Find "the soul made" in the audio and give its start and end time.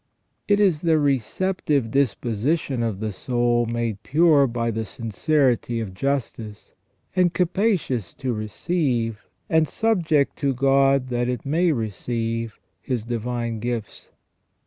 3.01-4.01